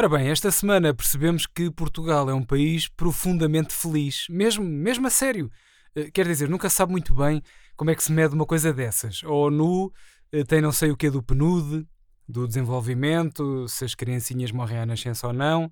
Ora 0.00 0.08
bem, 0.08 0.30
esta 0.30 0.50
semana 0.50 0.94
percebemos 0.94 1.46
que 1.46 1.70
Portugal 1.70 2.30
é 2.30 2.32
um 2.32 2.42
país 2.42 2.88
profundamente 2.88 3.74
feliz, 3.74 4.24
mesmo, 4.30 4.64
mesmo 4.64 5.06
a 5.06 5.10
sério. 5.10 5.52
Eh, 5.94 6.10
quer 6.10 6.26
dizer, 6.26 6.48
nunca 6.48 6.70
sabe 6.70 6.90
muito 6.90 7.12
bem 7.12 7.42
como 7.76 7.90
é 7.90 7.94
que 7.94 8.02
se 8.02 8.10
mede 8.10 8.34
uma 8.34 8.46
coisa 8.46 8.72
dessas. 8.72 9.20
A 9.22 9.28
ONU 9.28 9.92
eh, 10.32 10.42
tem 10.42 10.62
não 10.62 10.72
sei 10.72 10.90
o 10.90 10.96
que 10.96 11.10
do 11.10 11.22
PNUD, 11.22 11.86
do 12.26 12.48
desenvolvimento, 12.48 13.68
se 13.68 13.84
as 13.84 13.94
criancinhas 13.94 14.50
morrem 14.50 14.78
à 14.78 14.86
nascença 14.86 15.26
ou 15.26 15.34
não. 15.34 15.70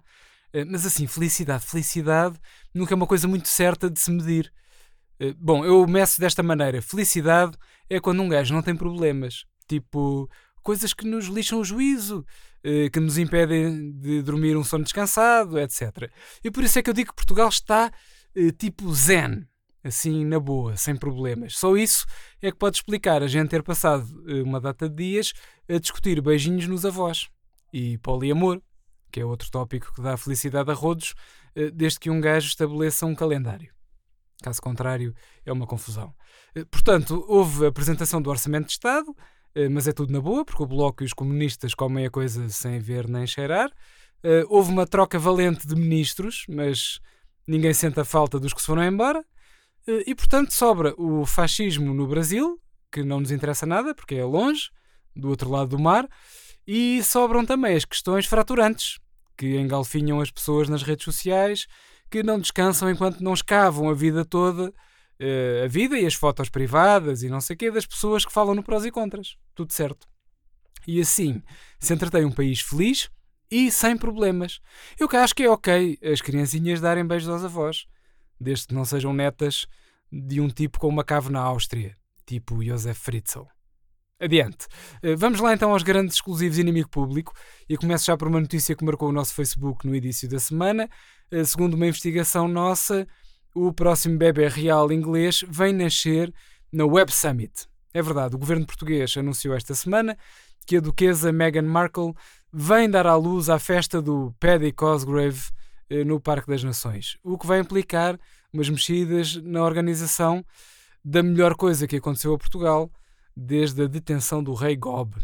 Eh, 0.53 0.67
mas 0.67 0.85
assim, 0.85 1.07
felicidade, 1.07 1.65
felicidade 1.65 2.39
nunca 2.75 2.93
é 2.93 2.97
uma 2.97 3.07
coisa 3.07 3.27
muito 3.27 3.49
certa 3.49 3.89
de 3.89 3.99
se 3.99 4.11
medir. 4.11 4.53
Bom, 5.39 5.65
eu 5.65 5.87
meço 5.87 6.21
desta 6.21 6.43
maneira. 6.43 6.83
Felicidade 6.83 7.57
é 7.89 7.99
quando 7.99 8.21
um 8.21 8.29
gajo 8.29 8.53
não 8.53 8.61
tem 8.61 8.77
problemas. 8.77 9.47
Tipo, 9.67 10.29
coisas 10.69 10.93
que 10.93 11.07
nos 11.07 11.27
lixam 11.27 11.61
o 11.61 11.65
juízo, 11.65 12.27
que 12.93 13.01
nos 13.01 13.17
impedem 13.17 13.93
de 13.93 14.21
dormir 14.21 14.55
um 14.55 14.63
sono 14.63 14.85
descansado, 14.85 15.59
etc. 15.59 16.11
E 16.45 16.51
por 16.51 16.63
isso 16.63 16.79
é 16.79 16.83
que 16.83 16.91
eu 16.91 16.95
digo 16.95 17.11
que 17.11 17.17
Portugal 17.17 17.49
está 17.49 17.91
tipo 18.59 18.93
zen 18.93 19.47
assim 19.83 20.25
na 20.25 20.39
boa, 20.39 20.77
sem 20.77 20.97
problemas. 20.97 21.57
Só 21.57 21.77
isso 21.77 22.07
é 22.41 22.51
que 22.51 22.59
pode 22.59 22.77
explicar 22.77 23.23
a 23.23 23.27
gente 23.27 23.49
ter 23.49 23.63
passado 23.63 24.07
eh, 24.29 24.43
uma 24.43 24.61
data 24.61 24.89
de 24.89 24.95
dias 24.95 25.33
a 25.69 25.79
discutir 25.79 26.21
beijinhos 26.21 26.67
nos 26.67 26.85
avós 26.85 27.29
e 27.73 27.99
poliamor, 27.99 28.61
que 29.11 29.21
é 29.21 29.25
outro 29.25 29.51
tópico 29.51 29.93
que 29.95 30.03
dá 30.03 30.17
felicidade 30.17 30.71
a 30.71 30.75
rodos, 30.75 31.15
eh, 31.55 31.71
desde 31.71 31.99
que 32.01 32.11
um 32.11 32.21
gajo 32.21 32.49
estabeleça 32.49 33.07
um 33.07 33.15
calendário. 33.15 33.73
Caso 34.43 34.61
contrário, 34.61 35.15
é 35.45 35.53
uma 35.53 35.67
confusão. 35.67 36.15
Eh, 36.55 36.65
portanto, 36.65 37.25
houve 37.29 37.65
a 37.65 37.69
apresentação 37.69 38.21
do 38.21 38.31
Orçamento 38.31 38.67
de 38.67 38.73
Estado, 38.73 39.15
mas 39.71 39.89
é 39.89 39.93
tudo 39.93 40.13
na 40.13 40.21
boa, 40.21 40.45
porque 40.45 40.63
o 40.63 40.67
Bloco 40.67 41.03
e 41.03 41.07
os 41.07 41.13
comunistas 41.13 41.75
comem 41.75 42.07
a 42.07 42.11
coisa 42.11 42.49
sem 42.49 42.79
ver 42.79 43.09
nem 43.09 43.27
cheirar. 43.27 43.71
Houve 44.49 44.71
uma 44.71 44.87
troca 44.87 45.19
valente 45.19 45.67
de 45.67 45.75
ministros, 45.75 46.45
mas 46.49 47.01
ninguém 47.47 47.73
sente 47.73 47.99
a 47.99 48.05
falta 48.05 48.39
dos 48.39 48.53
que 48.53 48.61
se 48.61 48.67
foram 48.67 48.85
embora. 48.85 49.25
Eh, 49.89 50.05
e, 50.09 50.15
portanto, 50.15 50.53
sobra 50.53 50.95
o 50.99 51.25
fascismo 51.25 51.95
no 51.95 52.07
Brasil, 52.07 52.61
que 52.93 53.03
não 53.03 53.21
nos 53.21 53.31
interessa 53.31 53.65
nada, 53.65 53.95
porque 53.95 54.15
é 54.15 54.25
longe, 54.25 54.71
do 55.17 55.31
outro 55.31 55.51
lado 55.51 55.71
do 55.71 55.79
mar, 55.79 56.07
e 56.67 57.03
sobram 57.03 57.45
também 57.45 57.75
as 57.75 57.87
questões 57.87 58.27
fraturantes, 58.27 58.99
que 59.37 59.57
engalfinham 59.57 60.21
as 60.21 60.31
pessoas 60.31 60.69
nas 60.69 60.83
redes 60.83 61.05
sociais, 61.05 61.67
que 62.11 62.23
não 62.23 62.39
descansam 62.39 62.91
enquanto 62.91 63.21
não 63.21 63.33
escavam 63.33 63.89
a 63.89 63.95
vida 63.95 64.25
toda, 64.25 64.73
eh, 65.21 65.63
a 65.65 65.69
vida 65.69 65.99
e 65.99 66.07
as 66.07 66.15
fotos 66.15 66.49
privadas 66.49 67.23
e 67.23 67.29
não 67.29 67.41
sei 67.41 67.55
o 67.55 67.59
quê 67.59 67.71
das 67.71 67.87
pessoas 67.87 68.25
que 68.25 68.33
falam 68.33 68.55
no 68.55 68.63
prós 68.63 68.85
e 68.85 68.91
contras. 68.91 69.37
Tudo 69.55 69.73
certo. 69.73 70.07
E 70.87 71.01
assim 71.01 71.43
se 71.79 71.93
entretém 71.93 72.25
um 72.25 72.33
país 72.33 72.61
feliz 72.61 73.11
e 73.51 73.71
sem 73.71 73.97
problemas. 73.97 74.61
Eu 74.99 75.09
que 75.09 75.17
acho 75.17 75.35
que 75.35 75.43
é 75.43 75.51
ok 75.51 75.99
as 76.03 76.21
criancinhas 76.21 76.81
darem 76.81 77.07
beijos 77.07 77.29
aos 77.29 77.45
avós 77.45 77.87
desde 78.41 78.69
que 78.69 78.75
não 78.75 78.85
sejam 78.85 79.13
netas 79.13 79.67
de 80.11 80.41
um 80.41 80.49
tipo 80.49 80.79
com 80.79 80.89
uma 80.89 81.05
cave 81.05 81.31
na 81.31 81.41
Áustria, 81.41 81.97
tipo 82.25 82.63
Josef 82.63 83.01
Fritzl. 83.01 83.43
Adiante. 84.21 84.67
Eh, 85.03 85.15
vamos 85.15 85.39
lá 85.41 85.55
então 85.55 85.73
aos 85.73 85.83
grandes 85.83 86.17
exclusivos 86.17 86.59
inimigo 86.59 86.89
público 86.89 87.33
e 87.69 87.77
começo 87.77 88.07
já 88.07 88.17
por 88.17 88.27
uma 88.27 88.41
notícia 88.41 88.75
que 88.75 88.85
marcou 88.85 89.09
o 89.09 89.13
nosso 89.13 89.33
Facebook 89.35 89.87
no 89.87 89.95
início 89.95 90.29
da 90.29 90.41
semana. 90.41 90.89
Eh, 91.31 91.45
segundo 91.45 91.75
uma 91.75 91.87
investigação 91.87 92.49
nossa, 92.49 93.07
o 93.55 93.73
próximo 93.73 94.19
bebê 94.19 94.49
real 94.49 94.93
inglês 94.93 95.45
vem 95.49 95.73
nascer 95.73 96.33
na 96.73 96.85
Web 96.85 97.13
Summit. 97.13 97.67
É 97.93 98.03
verdade, 98.03 98.37
o 98.37 98.39
governo 98.39 98.67
português 98.67 99.17
anunciou 99.17 99.55
esta 99.55 99.75
semana 99.75 100.17
que 100.67 100.77
a 100.77 100.81
duquesa 100.81 101.33
Meghan 101.33 101.63
Markle 101.63 102.15
vem 102.53 102.89
dar 102.89 103.07
à 103.07 103.17
luz 103.17 103.49
à 103.49 103.59
festa 103.59 104.03
do 104.03 104.35
Paddy 104.39 104.73
Cosgrave 104.73 105.51
eh, 105.89 106.05
no 106.05 106.21
Parque 106.21 106.49
das 106.49 106.63
Nações, 106.63 107.19
o 107.23 107.39
que 107.39 107.47
vai 107.47 107.61
implicar 107.61 108.19
umas 108.53 108.69
mexidas 108.69 109.37
na 109.37 109.63
organização 109.63 110.45
da 111.05 111.23
melhor 111.23 111.55
coisa 111.55 111.87
que 111.87 111.97
aconteceu 111.97 112.35
a 112.35 112.39
Portugal 112.39 112.91
desde 113.35 113.85
a 113.85 113.87
detenção 113.87 114.43
do 114.43 114.53
rei 114.53 114.77
Gob. 114.77 115.15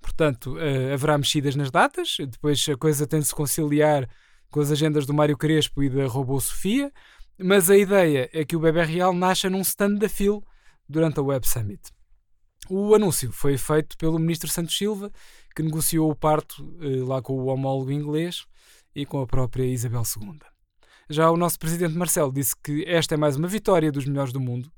Portanto, 0.00 0.56
uh, 0.56 0.92
haverá 0.92 1.16
mexidas 1.18 1.54
nas 1.54 1.70
datas, 1.70 2.16
depois 2.18 2.66
a 2.68 2.76
coisa 2.76 3.06
tem 3.06 3.20
de 3.20 3.26
se 3.26 3.34
conciliar 3.34 4.08
com 4.50 4.60
as 4.60 4.70
agendas 4.70 5.06
do 5.06 5.14
Mário 5.14 5.36
Crespo 5.36 5.82
e 5.82 5.88
da 5.88 6.06
Robô 6.06 6.40
Sofia, 6.40 6.92
mas 7.38 7.70
a 7.70 7.76
ideia 7.76 8.28
é 8.32 8.44
que 8.44 8.56
o 8.56 8.60
bebê 8.60 8.84
real 8.84 9.12
nasça 9.12 9.48
num 9.48 9.60
stand 9.60 9.94
da 9.96 10.08
FIL 10.08 10.44
durante 10.88 11.18
a 11.18 11.22
Web 11.22 11.46
Summit. 11.48 11.90
O 12.68 12.94
anúncio 12.94 13.32
foi 13.32 13.58
feito 13.58 13.96
pelo 13.96 14.18
ministro 14.18 14.48
Santos 14.48 14.76
Silva, 14.76 15.10
que 15.54 15.62
negociou 15.62 16.10
o 16.10 16.16
parto 16.16 16.62
uh, 16.62 17.04
lá 17.06 17.20
com 17.20 17.34
o 17.34 17.46
homólogo 17.46 17.90
inglês 17.90 18.46
e 18.94 19.04
com 19.04 19.20
a 19.20 19.26
própria 19.26 19.64
Isabel 19.64 20.02
II. 20.02 20.38
Já 21.10 21.30
o 21.30 21.36
nosso 21.36 21.58
presidente 21.58 21.96
Marcelo 21.96 22.32
disse 22.32 22.54
que 22.62 22.84
esta 22.86 23.14
é 23.14 23.18
mais 23.18 23.36
uma 23.36 23.48
vitória 23.48 23.90
dos 23.90 24.06
melhores 24.06 24.32
do 24.32 24.40
mundo, 24.40 24.72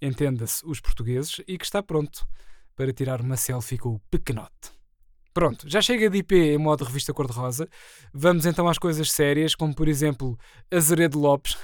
entenda-se 0.00 0.66
os 0.66 0.80
portugueses, 0.80 1.40
e 1.46 1.56
que 1.56 1.64
está 1.64 1.82
pronto 1.82 2.26
para 2.74 2.92
tirar 2.92 3.20
uma 3.20 3.36
selfie 3.36 3.78
com 3.78 3.90
o 3.90 4.00
pequenote. 4.10 4.72
Pronto, 5.34 5.66
já 5.68 5.80
chega 5.80 6.10
de 6.10 6.18
IP 6.18 6.34
em 6.34 6.58
modo 6.58 6.84
revista 6.84 7.12
cor-de-rosa. 7.14 7.66
Vamos 8.12 8.44
então 8.44 8.68
às 8.68 8.76
coisas 8.76 9.10
sérias, 9.10 9.54
como 9.54 9.74
por 9.74 9.88
exemplo 9.88 10.38
Azeredo 10.70 11.18
Lopes. 11.18 11.56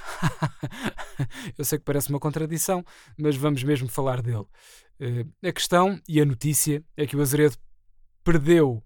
Eu 1.57 1.63
sei 1.63 1.77
que 1.77 1.85
parece 1.85 2.09
uma 2.09 2.19
contradição, 2.19 2.83
mas 3.17 3.35
vamos 3.35 3.63
mesmo 3.63 3.87
falar 3.87 4.21
dele. 4.21 4.45
Uh, 4.99 5.47
a 5.47 5.51
questão 5.51 6.01
e 6.07 6.19
a 6.19 6.25
notícia 6.25 6.83
é 6.97 7.05
que 7.05 7.15
o 7.15 7.21
Azeredo 7.21 7.57
perdeu 8.23 8.83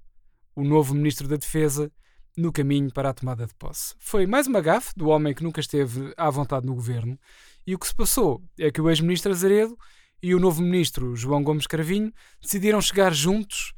o 0.55 0.63
novo 0.63 0.93
Ministro 0.93 1.27
da 1.27 1.37
Defesa 1.37 1.91
no 2.35 2.51
caminho 2.51 2.91
para 2.91 3.09
a 3.09 3.13
tomada 3.13 3.45
de 3.45 3.53
posse. 3.55 3.95
Foi 3.99 4.25
mais 4.27 4.47
uma 4.47 4.59
gafe 4.59 4.93
do 4.95 5.07
homem 5.07 5.33
que 5.33 5.43
nunca 5.43 5.61
esteve 5.61 6.13
à 6.17 6.29
vontade 6.29 6.65
no 6.65 6.75
governo, 6.75 7.17
e 7.65 7.73
o 7.73 7.79
que 7.79 7.87
se 7.87 7.95
passou 7.95 8.43
é 8.59 8.71
que 8.71 8.81
o 8.81 8.89
ex-ministro 8.89 9.31
Azaredo 9.31 9.77
e 10.21 10.35
o 10.35 10.39
novo 10.39 10.61
ministro 10.61 11.15
João 11.15 11.43
Gomes 11.43 11.67
Cravinho 11.67 12.11
decidiram 12.41 12.81
chegar 12.81 13.13
juntos 13.13 13.73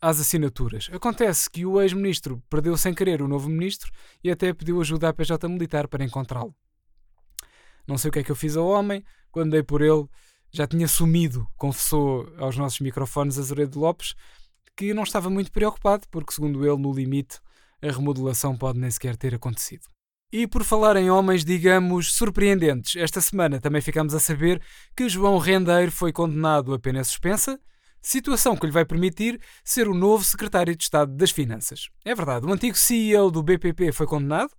às 0.00 0.20
assinaturas. 0.20 0.88
Acontece 0.92 1.50
que 1.50 1.66
o 1.66 1.80
ex-ministro 1.80 2.42
perdeu 2.48 2.76
sem 2.76 2.94
querer 2.94 3.20
o 3.20 3.28
novo 3.28 3.48
ministro 3.48 3.90
e 4.24 4.30
até 4.30 4.52
pediu 4.52 4.80
ajuda 4.80 5.08
à 5.08 5.12
PJ 5.12 5.46
Militar 5.48 5.88
para 5.88 6.04
encontrá-lo. 6.04 6.54
Não 7.86 7.98
sei 7.98 8.08
o 8.08 8.12
que 8.12 8.20
é 8.20 8.22
que 8.22 8.30
eu 8.30 8.36
fiz 8.36 8.56
ao 8.56 8.66
homem, 8.66 9.04
quando 9.30 9.50
dei 9.50 9.62
por 9.62 9.82
ele, 9.82 10.06
já 10.52 10.66
tinha 10.66 10.88
sumido, 10.88 11.46
confessou 11.56 12.32
aos 12.38 12.56
nossos 12.56 12.80
microfones 12.80 13.38
Azaredo 13.38 13.78
Lopes, 13.78 14.14
que 14.76 14.94
não 14.94 15.02
estava 15.02 15.28
muito 15.28 15.52
preocupado, 15.52 16.06
porque, 16.10 16.32
segundo 16.32 16.64
ele, 16.64 16.80
no 16.80 16.92
limite, 16.92 17.38
a 17.82 17.90
remodelação 17.90 18.56
pode 18.56 18.78
nem 18.78 18.90
sequer 18.90 19.16
ter 19.16 19.34
acontecido. 19.34 19.86
E 20.32 20.46
por 20.46 20.62
falar 20.62 20.96
em 20.96 21.10
homens, 21.10 21.44
digamos, 21.44 22.12
surpreendentes, 22.12 22.94
esta 22.94 23.20
semana 23.20 23.60
também 23.60 23.80
ficamos 23.80 24.14
a 24.14 24.20
saber 24.20 24.62
que 24.96 25.08
João 25.08 25.38
Rendeiro 25.38 25.90
foi 25.90 26.12
condenado 26.12 26.72
a 26.72 26.78
pena 26.78 27.02
suspensa, 27.02 27.60
situação 28.02 28.56
que 28.56 28.66
lhe 28.66 28.72
vai 28.72 28.84
permitir 28.84 29.40
ser 29.64 29.88
o 29.88 29.94
novo 29.94 30.24
secretário 30.24 30.74
de 30.74 30.82
Estado 30.82 31.14
das 31.14 31.30
Finanças. 31.30 31.88
É 32.04 32.14
verdade, 32.14 32.46
o 32.46 32.52
antigo 32.52 32.76
CEO 32.76 33.30
do 33.30 33.42
BPP 33.42 33.92
foi 33.92 34.06
condenado 34.06 34.50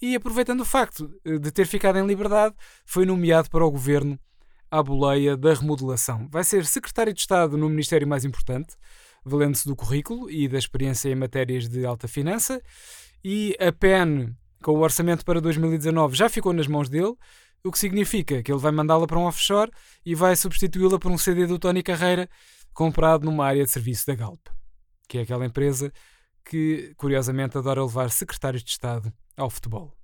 e, 0.00 0.14
aproveitando 0.14 0.60
o 0.60 0.64
facto 0.64 1.10
de 1.24 1.50
ter 1.50 1.66
ficado 1.66 1.98
em 1.98 2.06
liberdade, 2.06 2.54
foi 2.84 3.04
nomeado 3.04 3.50
para 3.50 3.64
o 3.64 3.70
governo 3.70 4.18
à 4.70 4.82
boleia 4.82 5.36
da 5.36 5.54
remodelação. 5.54 6.28
Vai 6.30 6.42
ser 6.44 6.66
secretário 6.66 7.12
de 7.12 7.20
Estado 7.20 7.56
no 7.56 7.68
ministério 7.68 8.08
mais 8.08 8.24
importante, 8.24 8.74
valendo-se 9.24 9.66
do 9.66 9.76
currículo 9.76 10.30
e 10.30 10.48
da 10.48 10.58
experiência 10.58 11.08
em 11.08 11.14
matérias 11.14 11.68
de 11.68 11.86
alta 11.86 12.08
finança. 12.08 12.60
E 13.22 13.56
a 13.60 13.72
PEN, 13.72 14.34
com 14.62 14.72
o 14.72 14.80
orçamento 14.80 15.24
para 15.24 15.40
2019, 15.40 16.16
já 16.16 16.28
ficou 16.28 16.52
nas 16.52 16.66
mãos 16.66 16.88
dele, 16.88 17.14
o 17.64 17.72
que 17.72 17.78
significa 17.78 18.42
que 18.42 18.52
ele 18.52 18.60
vai 18.60 18.70
mandá-la 18.70 19.06
para 19.06 19.18
um 19.18 19.24
offshore 19.24 19.72
e 20.04 20.14
vai 20.14 20.36
substituí-la 20.36 20.98
por 20.98 21.10
um 21.10 21.16
CD 21.16 21.46
do 21.46 21.58
Tony 21.58 21.82
Carreira 21.82 22.28
comprado 22.74 23.24
numa 23.24 23.46
área 23.46 23.64
de 23.64 23.70
serviço 23.70 24.06
da 24.06 24.14
Galp, 24.14 24.48
que 25.08 25.16
é 25.16 25.22
aquela 25.22 25.46
empresa 25.46 25.90
que, 26.44 26.92
curiosamente, 26.98 27.56
adora 27.56 27.82
levar 27.82 28.10
secretários 28.10 28.62
de 28.62 28.70
Estado 28.70 29.10
ao 29.34 29.48
futebol. 29.48 29.96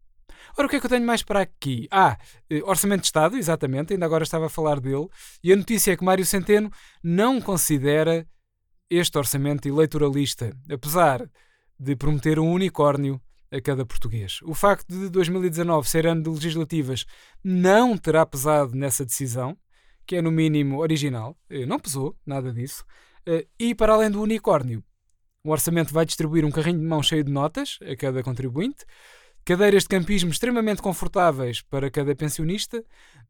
Ora, 0.57 0.67
o 0.67 0.71
que 0.71 0.77
é 0.77 0.81
que 0.81 0.87
eu 0.87 0.91
tenho 0.91 1.07
mais 1.07 1.23
para 1.23 1.43
aqui? 1.43 1.87
Ah, 1.91 2.17
eh, 2.49 2.63
Orçamento 2.65 3.03
de 3.03 3.09
Estado, 3.09 3.37
exatamente, 3.37 3.93
ainda 3.93 4.07
agora 4.07 4.25
estava 4.25 4.47
a 4.47 4.51
falar 4.51 4.81
dele, 4.81 5.07
e 5.45 5.53
a 5.53 5.57
notícia 5.57 5.93
é 5.93 5.97
que 5.99 6.05
Mário 6.05 6.25
Centeno 6.25 6.73
não 7.05 7.43
considera 7.43 8.27
este 8.89 9.19
orçamento 9.19 9.69
eleitoralista, 9.69 10.57
apesar 10.71 11.31
de 11.79 11.95
prometer 11.95 12.39
um 12.39 12.51
unicórnio 12.51 13.21
a 13.51 13.61
cada 13.61 13.85
português. 13.85 14.41
O 14.43 14.55
facto 14.55 14.89
de 14.89 15.09
2019 15.09 15.89
ser 15.89 16.07
ano 16.07 16.23
de 16.23 16.31
legislativas 16.31 17.05
não 17.43 17.97
terá 17.97 18.25
pesado 18.25 18.75
nessa 18.75 19.05
decisão, 19.05 19.57
que 20.07 20.17
é 20.17 20.23
no 20.23 20.31
mínimo 20.31 20.79
original, 20.81 21.37
eh, 21.49 21.67
não 21.67 21.79
pesou, 21.79 22.17
nada 22.25 22.53
disso. 22.53 22.85
Eh, 23.27 23.47
e 23.59 23.75
para 23.75 23.93
além 23.95 24.11
do 24.11 24.23
unicórnio, 24.23 24.85
o 25.43 25.51
orçamento 25.51 25.93
vai 25.93 26.05
distribuir 26.05 26.45
um 26.45 26.51
carrinho 26.51 26.81
de 26.81 26.87
mão 26.87 27.03
cheio 27.03 27.25
de 27.25 27.33
notas 27.33 27.79
a 27.83 27.97
cada 27.97 28.23
contribuinte, 28.23 28.85
cadeiras 29.45 29.85
de 29.85 29.89
campismo 29.89 30.31
extremamente 30.31 30.83
confortáveis 30.83 31.63
para 31.63 31.91
cada 31.91 32.15
pensionista 32.15 32.85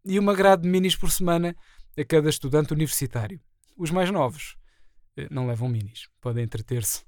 e 0.05 0.19
uma 0.19 0.34
grade 0.34 0.62
de 0.62 0.69
minis 0.69 0.96
por 0.96 1.11
semana 1.11 1.56
a 1.96 2.05
cada 2.05 2.28
estudante 2.28 2.72
universitário. 2.72 3.40
Os 3.76 3.90
mais 3.90 4.11
novos 4.11 4.56
eh, 5.17 5.28
não 5.31 5.46
levam 5.46 5.69
minis. 5.69 6.08
Podem 6.20 6.44
entreter-se 6.44 7.05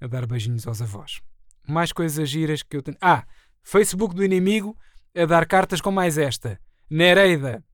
a 0.00 0.06
dar 0.06 0.26
beijinhos 0.26 0.66
aos 0.66 0.82
avós. 0.82 1.22
Mais 1.68 1.92
coisas 1.92 2.28
giras 2.28 2.62
que 2.62 2.76
eu 2.76 2.82
tenho. 2.82 2.96
Ah, 3.00 3.24
Facebook 3.62 4.14
do 4.14 4.24
inimigo 4.24 4.76
a 5.14 5.24
dar 5.24 5.46
cartas 5.46 5.80
com 5.80 5.90
mais 5.90 6.18
esta. 6.18 6.58
Nereida. 6.90 7.64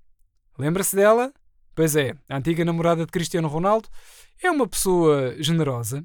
Lembra-se 0.59 0.97
dela? 0.97 1.33
Pois 1.75 1.95
é, 1.95 2.15
a 2.29 2.37
antiga 2.37 2.65
namorada 2.65 3.07
de 3.07 3.13
Cristiano 3.13 3.47
Ronaldo 3.47 3.89
é 4.43 4.51
uma 4.51 4.67
pessoa 4.67 5.37
generosa 5.41 6.05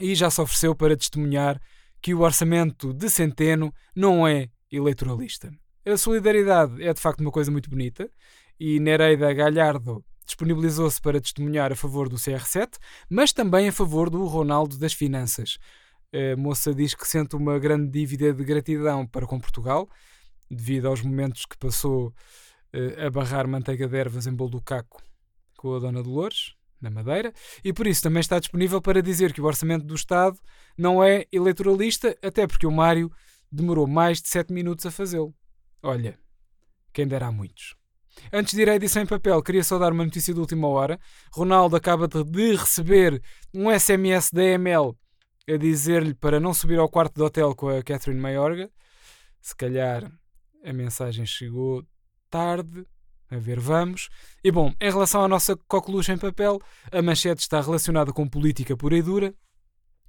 e 0.00 0.14
já 0.14 0.30
se 0.30 0.40
ofereceu 0.40 0.74
para 0.74 0.96
testemunhar 0.96 1.60
que 2.00 2.14
o 2.14 2.20
orçamento 2.20 2.92
de 2.92 3.08
Centeno 3.08 3.72
não 3.94 4.26
é 4.26 4.48
eleitoralista. 4.70 5.52
A 5.86 5.96
solidariedade 5.96 6.82
é 6.82 6.92
de 6.92 7.00
facto 7.00 7.20
uma 7.20 7.30
coisa 7.30 7.50
muito 7.50 7.70
bonita 7.70 8.10
e 8.58 8.78
Nereida 8.80 9.32
Galhardo 9.32 10.04
disponibilizou-se 10.26 11.00
para 11.00 11.20
testemunhar 11.20 11.72
a 11.72 11.76
favor 11.76 12.08
do 12.08 12.16
CR7, 12.16 12.76
mas 13.08 13.32
também 13.32 13.68
a 13.68 13.72
favor 13.72 14.10
do 14.10 14.24
Ronaldo 14.26 14.76
das 14.76 14.92
Finanças. 14.92 15.58
A 16.12 16.36
moça 16.36 16.74
diz 16.74 16.94
que 16.94 17.06
sente 17.06 17.36
uma 17.36 17.58
grande 17.58 17.90
dívida 17.90 18.32
de 18.32 18.42
gratidão 18.42 19.06
para 19.06 19.26
com 19.26 19.38
Portugal, 19.38 19.88
devido 20.50 20.88
aos 20.88 21.02
momentos 21.02 21.44
que 21.44 21.56
passou 21.58 22.08
uh, 22.08 23.06
a 23.06 23.10
barrar 23.10 23.46
manteiga 23.46 23.86
de 23.86 23.96
ervas 23.96 24.26
em 24.26 24.32
bolo 24.32 24.50
do 24.50 24.62
caco 24.62 25.02
com 25.58 25.74
a 25.74 25.78
Dona 25.78 26.02
Dolores, 26.02 26.54
na 26.80 26.88
Madeira, 26.88 27.32
e 27.62 27.72
por 27.72 27.86
isso 27.86 28.02
também 28.02 28.20
está 28.20 28.38
disponível 28.38 28.80
para 28.80 29.02
dizer 29.02 29.32
que 29.32 29.40
o 29.40 29.44
orçamento 29.44 29.84
do 29.84 29.94
Estado 29.94 30.38
não 30.78 31.02
é 31.02 31.26
eleitoralista, 31.30 32.16
até 32.22 32.46
porque 32.46 32.66
o 32.66 32.70
Mário 32.70 33.10
demorou 33.50 33.86
mais 33.86 34.22
de 34.22 34.28
7 34.28 34.52
minutos 34.52 34.86
a 34.86 34.90
fazê-lo. 34.90 35.34
Olha, 35.82 36.18
quem 36.92 37.06
dera 37.06 37.26
a 37.26 37.32
muitos. 37.32 37.74
Antes 38.32 38.54
de 38.54 38.62
ir 38.62 38.70
à 38.70 38.76
edição 38.76 39.02
em 39.02 39.06
papel, 39.06 39.42
queria 39.42 39.64
só 39.64 39.78
dar 39.78 39.92
uma 39.92 40.04
notícia 40.04 40.32
de 40.32 40.40
última 40.40 40.68
hora. 40.68 40.98
Ronaldo 41.32 41.76
acaba 41.76 42.08
de 42.08 42.56
receber 42.56 43.20
um 43.52 43.70
SMS 43.76 44.30
da 44.30 44.42
EML 44.42 44.96
a 45.48 45.56
dizer-lhe 45.56 46.14
para 46.14 46.38
não 46.38 46.52
subir 46.52 46.78
ao 46.78 46.88
quarto 46.88 47.14
do 47.14 47.24
hotel 47.24 47.54
com 47.54 47.68
a 47.68 47.82
Catherine 47.82 48.20
Mayorga. 48.20 48.70
Se 49.40 49.56
calhar 49.56 50.10
a 50.64 50.72
mensagem 50.72 51.24
chegou 51.24 51.84
tarde. 52.30 52.86
A 53.30 53.36
ver, 53.36 53.60
vamos. 53.60 54.08
E 54.42 54.50
bom, 54.50 54.72
em 54.80 54.90
relação 54.90 55.22
à 55.22 55.28
nossa 55.28 55.56
coqueluche 55.56 56.12
em 56.12 56.18
papel, 56.18 56.58
a 56.90 57.02
manchete 57.02 57.42
está 57.42 57.60
relacionada 57.60 58.12
com 58.12 58.28
política 58.28 58.76
pura 58.76 58.96
e 58.96 59.02
dura 59.02 59.34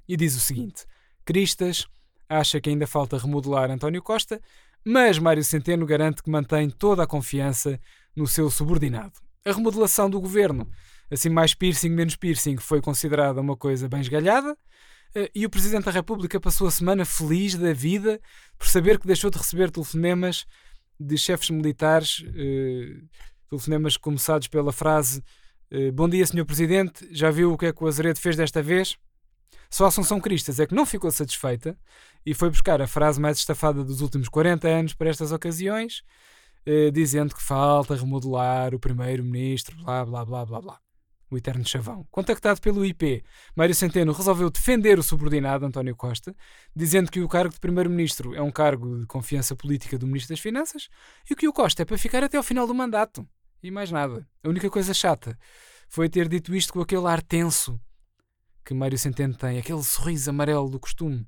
e 0.08 0.16
diz 0.16 0.36
o 0.36 0.40
seguinte: 0.40 0.86
Cristas 1.26 1.86
acha 2.30 2.62
que 2.62 2.70
ainda 2.70 2.88
falta 2.88 3.18
remodelar 3.18 3.70
António 3.72 4.02
Costa, 4.02 4.42
mas 4.86 5.20
Mário 5.20 5.44
Centeno 5.44 5.86
garante 5.86 6.24
que 6.24 6.30
mantém 6.30 6.70
toda 6.70 7.04
a 7.04 7.08
confiança 7.08 7.80
no 8.16 8.26
seu 8.26 8.50
subordinado. 8.50 9.14
A 9.46 9.52
remodelação 9.52 10.10
do 10.10 10.20
governo, 10.20 10.70
assim 11.12 11.30
mais 11.30 11.54
piercing, 11.54 11.90
menos 11.90 12.16
piercing, 12.16 12.58
foi 12.58 12.82
considerada 12.82 13.42
uma 13.42 13.58
coisa 13.58 13.90
bem 13.90 14.02
esgalhada. 14.02 14.58
Eh, 15.16 15.32
e 15.34 15.46
o 15.46 15.50
Presidente 15.50 15.86
da 15.86 15.92
República 15.92 16.40
passou 16.40 16.68
a 16.68 16.72
semana 16.72 17.06
feliz 17.06 17.56
da 17.56 17.74
vida 17.74 18.20
por 18.58 18.68
saber 18.68 19.00
que 19.00 19.08
deixou 19.08 19.30
de 19.30 19.38
receber 19.38 19.72
telefonemas 19.72 20.46
de 21.00 21.18
chefes 21.18 21.50
militares, 21.50 22.24
eh, 22.36 23.02
telefonemas 23.50 23.98
começados 23.98 24.48
pela 24.48 24.72
frase 24.72 25.24
eh, 25.72 25.92
Bom 25.92 26.10
dia, 26.10 26.26
Sr. 26.26 26.46
Presidente, 26.46 27.08
já 27.12 27.30
viu 27.30 27.54
o 27.54 27.58
que 27.58 27.68
é 27.68 27.74
que 27.74 27.84
o 27.84 27.88
Azeredo 27.88 28.20
fez 28.20 28.36
desta 28.36 28.62
vez? 28.62 28.98
Só 29.70 29.86
a 29.86 29.88
Assunção 29.90 30.20
Cristas 30.20 30.60
é 30.60 30.66
que 30.66 30.74
não 30.74 30.86
ficou 30.86 31.12
satisfeita 31.12 31.78
e 32.26 32.34
foi 32.34 32.50
buscar 32.50 32.82
a 32.82 32.88
frase 32.88 33.22
mais 33.22 33.38
estafada 33.38 33.84
dos 33.84 34.02
últimos 34.02 34.28
40 34.30 34.68
anos 34.68 34.94
para 34.96 35.10
estas 35.10 35.32
ocasiões, 35.32 36.02
eh, 36.66 36.90
dizendo 36.92 37.36
que 37.36 37.44
falta 37.44 37.96
remodelar 37.96 38.74
o 38.74 38.80
primeiro-ministro, 38.80 39.78
blá 39.84 40.04
blá 40.06 40.26
blá 40.26 40.46
blá 40.46 40.62
blá. 40.62 40.89
O 41.32 41.38
eterno 41.38 41.66
chavão. 41.66 42.08
Contactado 42.10 42.60
pelo 42.60 42.84
IP, 42.84 43.24
Mário 43.56 43.76
Centeno 43.76 44.12
resolveu 44.12 44.50
defender 44.50 44.98
o 44.98 45.04
subordinado 45.04 45.66
António 45.66 45.96
Costa, 45.96 46.36
dizendo 46.76 47.12
que 47.12 47.22
o 47.22 47.28
cargo 47.28 47.54
de 47.54 47.60
primeiro-ministro 47.60 48.34
é 48.34 48.42
um 48.42 48.52
cargo 48.52 49.00
de 49.00 49.06
confiança 49.06 49.56
política 49.56 49.98
do 49.98 50.08
ministro 50.08 50.34
das 50.34 50.40
Finanças 50.40 50.90
e 51.30 51.36
que 51.36 51.48
o 51.48 51.54
Costa 51.54 51.84
é 51.84 51.86
para 51.86 52.00
ficar 52.00 52.24
até 52.24 52.38
ao 52.38 52.44
final 52.44 52.66
do 52.66 52.74
mandato. 52.74 53.28
E 53.62 53.70
mais 53.70 53.92
nada. 53.92 54.28
A 54.44 54.50
única 54.50 54.70
coisa 54.70 54.94
chata 54.94 55.38
foi 55.88 56.10
ter 56.10 56.28
dito 56.28 56.56
isto 56.56 56.74
com 56.74 56.82
aquele 56.82 57.06
ar 57.06 57.22
tenso 57.22 57.80
que 58.66 58.74
Mário 58.74 58.98
Centeno 58.98 59.36
tem, 59.36 59.58
aquele 59.58 59.84
sorriso 59.84 60.30
amarelo 60.30 60.70
do 60.70 60.80
costume. 60.80 61.28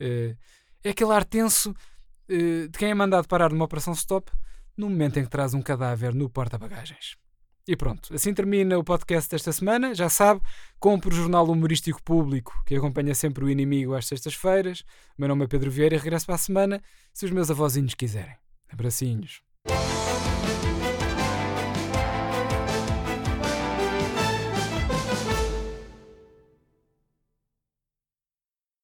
Uh, 0.00 0.36
é 0.82 0.90
aquele 0.90 1.12
ar 1.12 1.24
tenso 1.24 1.70
uh, 1.70 2.68
de 2.68 2.78
quem 2.78 2.90
é 2.90 2.94
mandado 2.94 3.26
parar 3.26 3.50
numa 3.50 3.64
operação 3.64 3.94
stop 3.94 4.30
no 4.76 4.90
momento 4.90 5.18
em 5.18 5.24
que 5.24 5.30
traz 5.30 5.54
um 5.54 5.62
cadáver 5.62 6.14
no 6.14 6.28
porta-bagagens. 6.28 7.16
E 7.66 7.74
pronto, 7.74 8.14
assim 8.14 8.34
termina 8.34 8.78
o 8.78 8.84
podcast 8.84 9.30
desta 9.30 9.50
semana. 9.50 9.94
Já 9.94 10.08
sabe, 10.10 10.42
compre 10.78 11.08
o 11.08 11.16
jornal 11.16 11.46
humorístico 11.46 12.02
público 12.02 12.52
que 12.66 12.76
acompanha 12.76 13.14
sempre 13.14 13.44
o 13.44 13.48
inimigo 13.48 13.94
às 13.94 14.06
sextas-feiras. 14.06 14.84
Meu 15.16 15.28
nome 15.28 15.44
é 15.44 15.48
Pedro 15.48 15.70
Vieira 15.70 15.94
e 15.94 15.98
regresso 15.98 16.26
para 16.26 16.34
a 16.34 16.38
semana 16.38 16.82
se 17.12 17.24
os 17.24 17.30
meus 17.30 17.50
avózinhos 17.50 17.94
quiserem. 17.94 18.36
Abracinhos. 18.70 19.42